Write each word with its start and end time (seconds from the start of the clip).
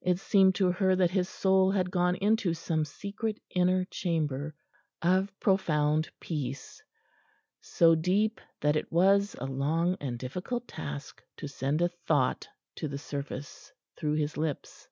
It 0.00 0.20
seemed 0.20 0.54
to 0.62 0.70
her 0.70 0.94
that 0.94 1.10
his 1.10 1.28
soul 1.28 1.72
had 1.72 1.90
gone 1.90 2.14
into 2.14 2.54
some 2.54 2.84
inner 2.84 2.84
secret 2.84 3.40
chamber 3.90 4.54
of 5.02 5.34
profound 5.40 6.08
peace, 6.20 6.80
so 7.60 7.96
deep 7.96 8.40
that 8.60 8.76
it 8.76 8.92
was 8.92 9.34
a 9.40 9.46
long 9.46 9.96
and 10.00 10.20
difficult 10.20 10.68
task 10.68 11.20
to 11.38 11.48
send 11.48 11.82
a 11.82 11.88
thought 11.88 12.46
to 12.76 12.86
the 12.86 12.96
surface 12.98 13.72
through 13.96 14.14
his 14.14 14.36
lips. 14.36 14.86